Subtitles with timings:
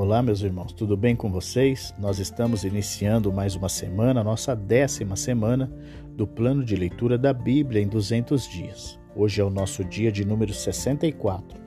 [0.00, 1.94] Olá, meus irmãos, tudo bem com vocês?
[1.98, 5.70] Nós estamos iniciando mais uma semana, nossa décima semana
[6.16, 8.98] do plano de leitura da Bíblia em 200 dias.
[9.14, 11.60] Hoje é o nosso dia de número 64.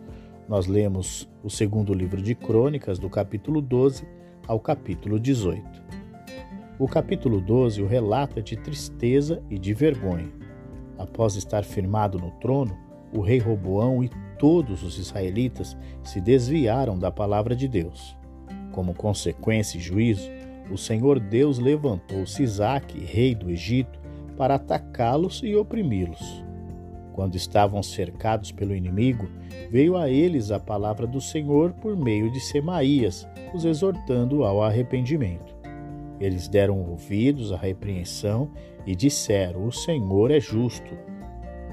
[0.50, 4.04] Nós lemos o segundo livro de Crônicas, do capítulo 12
[4.48, 5.64] ao capítulo 18.
[6.80, 10.34] O capítulo 12 o relata de tristeza e de vergonha.
[10.98, 12.76] Após estar firmado no trono,
[13.16, 14.10] o rei Roboão e
[14.40, 18.23] todos os israelitas se desviaram da palavra de Deus.
[18.74, 20.30] Como consequência e juízo,
[20.70, 23.98] o Senhor Deus levantou Sisaque, rei do Egito,
[24.36, 26.44] para atacá-los e oprimi-los.
[27.14, 29.30] Quando estavam cercados pelo inimigo,
[29.72, 35.56] veio a eles a palavra do Senhor por meio de Semaías, os exortando ao arrependimento.
[36.20, 38.50] Eles deram ouvidos à repreensão
[38.86, 40.94] e disseram: O Senhor é justo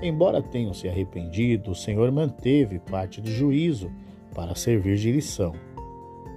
[0.03, 3.91] Embora tenham se arrependido, o Senhor manteve parte do juízo
[4.35, 5.53] para servir de lição.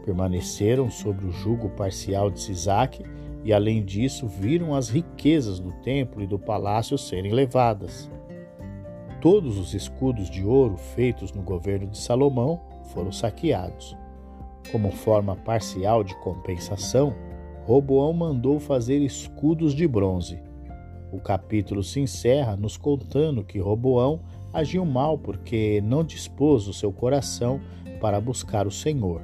[0.03, 3.03] Permaneceram sobre o jugo parcial de Sisaque
[3.43, 8.09] e, além disso, viram as riquezas do templo e do palácio serem levadas.
[9.21, 12.61] Todos os escudos de ouro feitos no governo de Salomão
[12.93, 13.95] foram saqueados.
[14.71, 17.15] Como forma parcial de compensação,
[17.65, 20.41] Roboão mandou fazer escudos de bronze
[21.13, 24.19] o capítulo se encerra nos contando que Roboão
[24.51, 27.61] agiu mal porque não dispôs o seu coração
[28.01, 29.21] para buscar o Senhor.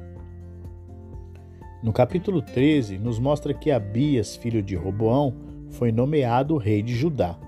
[1.81, 5.33] No capítulo 13, nos mostra que Abias, filho de Roboão,
[5.69, 7.39] foi nomeado rei de Judá.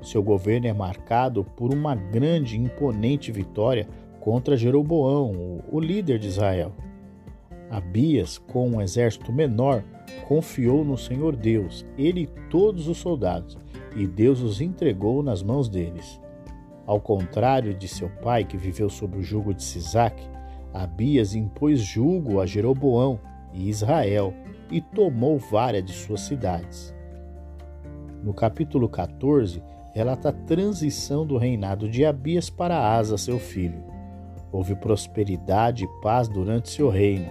[0.00, 3.88] Seu governo é marcado por uma grande e imponente vitória
[4.20, 6.72] contra Jeroboão, o líder de Israel.
[7.68, 9.82] Abias, com um exército menor,
[10.28, 13.58] confiou no Senhor Deus, ele e todos os soldados,
[13.96, 16.20] e Deus os entregou nas mãos deles.
[16.86, 20.28] Ao contrário de seu pai, que viveu sob o jugo de Sisaque,
[20.72, 23.18] Abias impôs jugo a Jeroboão
[23.52, 24.34] e Israel
[24.70, 26.94] e tomou várias de suas cidades.
[28.22, 29.62] No capítulo 14,
[29.92, 33.82] relata a transição do reinado de Abias para Asa, seu filho.
[34.52, 37.30] Houve prosperidade e paz durante seu reino.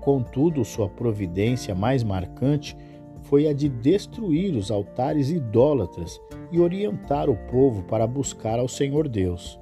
[0.00, 2.76] Contudo, sua providência mais marcante
[3.22, 6.20] foi a de destruir os altares idólatras
[6.50, 9.58] e orientar o povo para buscar ao Senhor Deus.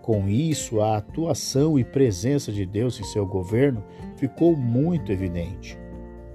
[0.00, 3.84] Com isso, a atuação e presença de Deus em seu governo
[4.22, 5.76] ficou muito evidente.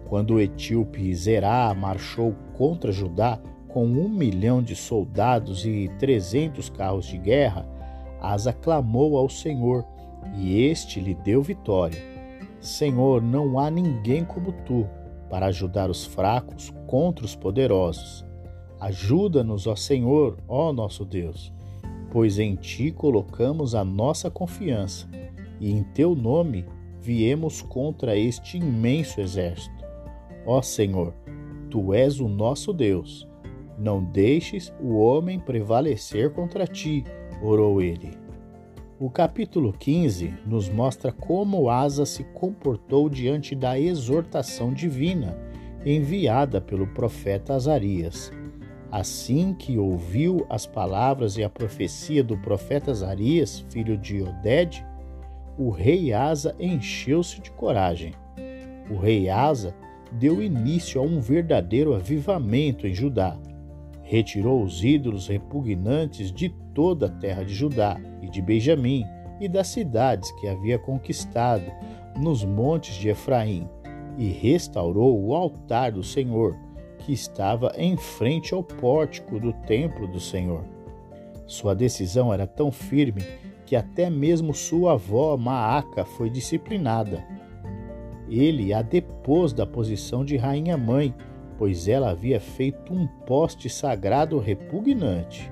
[0.10, 3.40] Quando o etíope Zerá marchou contra Judá
[3.70, 7.66] com um milhão de soldados e trezentos carros de guerra,
[8.20, 9.86] Asa clamou ao Senhor
[10.36, 11.98] e este lhe deu vitória.
[12.60, 14.86] Senhor, não há ninguém como tu
[15.30, 18.26] para ajudar os fracos contra os poderosos.
[18.82, 21.54] Ajuda-nos, ó Senhor, ó nosso Deus,
[22.12, 25.08] pois em ti colocamos a nossa confiança
[25.58, 26.66] e em teu nome
[27.08, 29.86] viemos contra este imenso exército.
[30.46, 31.14] Ó Senhor,
[31.70, 33.26] tu és o nosso Deus.
[33.80, 37.06] Não deixes o homem prevalecer contra ti,
[37.42, 38.12] orou ele.
[39.00, 45.38] O capítulo 15 nos mostra como Asa se comportou diante da exortação divina
[45.86, 48.34] enviada pelo profeta Azarias.
[48.92, 54.86] Assim que ouviu as palavras e a profecia do profeta Azarias, filho de Oded,
[55.58, 58.14] o rei Asa encheu-se de coragem.
[58.90, 59.74] O rei Asa
[60.12, 63.38] deu início a um verdadeiro avivamento em Judá.
[64.04, 69.04] Retirou os ídolos repugnantes de toda a terra de Judá e de Benjamim
[69.40, 71.72] e das cidades que havia conquistado
[72.18, 73.68] nos montes de Efraim,
[74.18, 76.58] e restaurou o altar do Senhor,
[76.98, 80.64] que estava em frente ao pórtico do templo do Senhor.
[81.46, 83.22] Sua decisão era tão firme
[83.68, 87.22] que até mesmo sua avó Maaca foi disciplinada.
[88.30, 91.14] Ele a depôs da posição de rainha-mãe,
[91.58, 95.52] pois ela havia feito um poste sagrado repugnante.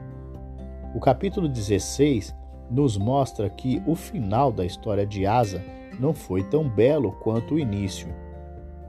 [0.96, 2.34] O capítulo 16
[2.72, 5.62] nos mostra que o final da história de Asa
[6.00, 8.08] não foi tão belo quanto o início.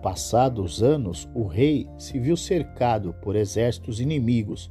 [0.00, 4.70] Passados anos, o rei se viu cercado por exércitos inimigos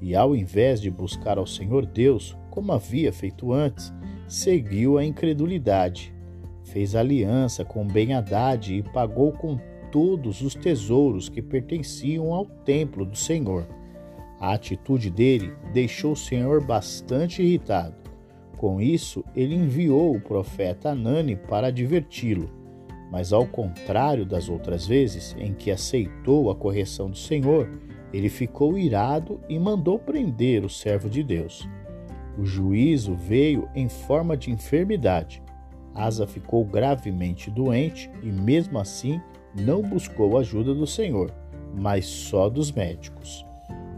[0.00, 3.90] e, ao invés de buscar ao Senhor Deus, como havia feito antes,
[4.28, 6.14] seguiu a incredulidade.
[6.62, 9.58] Fez aliança com Ben-Hadad e pagou com
[9.90, 13.66] todos os tesouros que pertenciam ao templo do Senhor.
[14.38, 17.94] A atitude dele deixou o Senhor bastante irritado.
[18.58, 22.50] Com isso, ele enviou o profeta Anani para adverti-lo.
[23.10, 27.68] Mas, ao contrário das outras vezes em que aceitou a correção do Senhor,
[28.12, 31.66] ele ficou irado e mandou prender o servo de Deus.
[32.38, 35.42] O juízo veio em forma de enfermidade.
[35.94, 39.20] Asa ficou gravemente doente e, mesmo assim,
[39.54, 41.30] não buscou a ajuda do Senhor,
[41.74, 43.44] mas só dos médicos.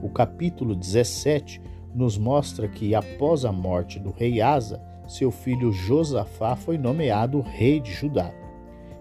[0.03, 1.61] O capítulo 17
[1.95, 7.79] nos mostra que, após a morte do rei Asa, seu filho Josafá foi nomeado rei
[7.79, 8.33] de Judá.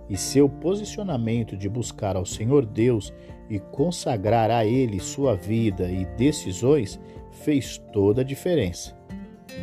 [0.09, 3.11] E seu posicionamento de buscar ao Senhor Deus
[3.49, 6.99] e consagrar a Ele sua vida e decisões
[7.31, 9.02] fez toda a diferença.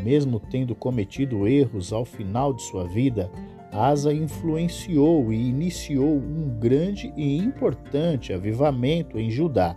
[0.03, 3.31] Mesmo tendo cometido erros ao final de sua vida,
[3.73, 9.77] Asa influenciou e iniciou um grande e importante avivamento em Judá,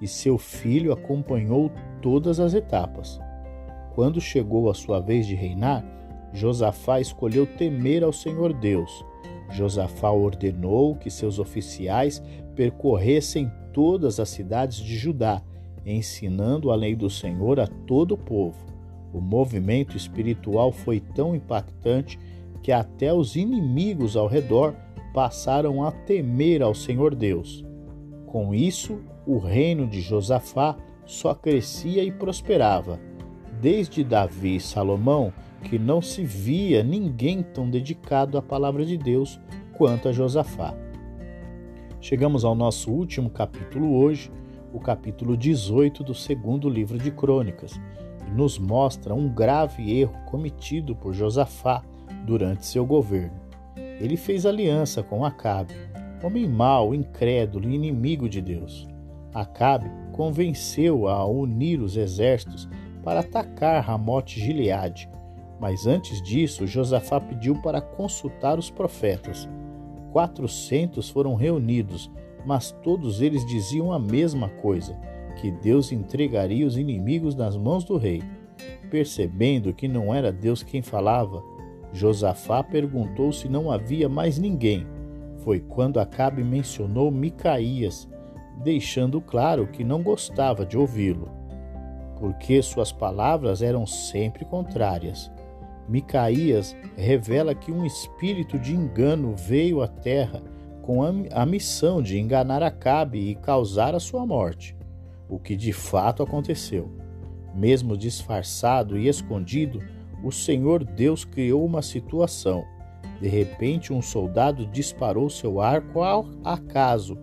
[0.00, 1.70] e seu filho acompanhou
[2.02, 3.18] todas as etapas.
[3.94, 5.84] Quando chegou a sua vez de reinar,
[6.32, 9.04] Josafá escolheu temer ao Senhor Deus.
[9.50, 12.22] Josafá ordenou que seus oficiais
[12.54, 15.42] percorressem todas as cidades de Judá,
[15.84, 18.58] ensinando a lei do Senhor a todo o povo.
[19.12, 22.18] O movimento espiritual foi tão impactante
[22.62, 24.74] que até os inimigos ao redor
[25.12, 27.64] passaram a temer ao Senhor Deus.
[28.26, 33.00] Com isso, o reino de Josafá só crescia e prosperava.
[33.60, 35.32] Desde Davi e Salomão,
[35.64, 39.38] que não se via ninguém tão dedicado à palavra de Deus
[39.76, 40.74] quanto a Josafá.
[42.00, 44.30] Chegamos ao nosso último capítulo hoje,
[44.72, 47.80] o capítulo 18 do segundo livro de Crônicas,
[48.34, 51.82] nos mostra um grave erro cometido por Josafá
[52.24, 53.40] durante seu governo.
[53.76, 55.74] Ele fez aliança com Acabe,
[56.22, 58.88] homem mau, incrédulo e inimigo de Deus.
[59.34, 62.68] Acabe convenceu-o a unir os exércitos
[63.02, 65.08] para atacar Ramote Gileade,
[65.60, 69.48] mas antes disso Josafá pediu para consultar os profetas.
[70.12, 72.10] Quatrocentos foram reunidos,
[72.44, 74.96] mas todos eles diziam a mesma coisa
[75.40, 78.22] que Deus entregaria os inimigos nas mãos do rei.
[78.90, 81.42] Percebendo que não era Deus quem falava,
[81.92, 84.86] Josafá perguntou se não havia mais ninguém.
[85.38, 88.08] Foi quando Acabe mencionou Micaías,
[88.62, 91.30] deixando claro que não gostava de ouvi-lo,
[92.18, 95.30] porque suas palavras eram sempre contrárias.
[95.88, 100.42] Micaías revela que um espírito de engano veio à terra
[100.82, 104.76] com a missão de enganar Acabe e causar a sua morte
[105.30, 106.90] o que de fato aconteceu.
[107.54, 109.80] Mesmo disfarçado e escondido,
[110.24, 112.64] o Senhor Deus criou uma situação.
[113.20, 117.16] De repente, um soldado disparou seu arco ao acaso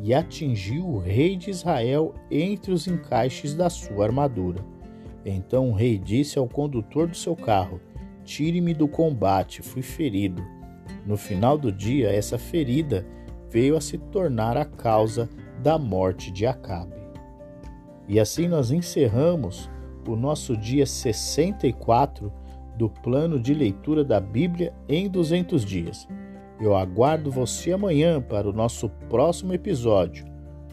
[0.00, 4.64] e atingiu o rei de Israel entre os encaixes da sua armadura.
[5.24, 7.80] Então o rei disse ao condutor do seu carro:
[8.24, 10.42] Tire-me do combate, fui ferido.
[11.06, 13.06] No final do dia, essa ferida
[13.50, 15.28] veio a se tornar a causa
[15.62, 16.94] da morte de Acabe.
[18.08, 19.70] E assim nós encerramos
[20.06, 22.32] o nosso dia 64
[22.76, 26.08] do plano de leitura da Bíblia em 200 dias.
[26.60, 30.24] Eu aguardo você amanhã para o nosso próximo episódio.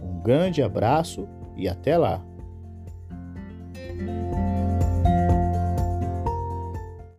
[0.01, 2.23] Um grande abraço e até lá!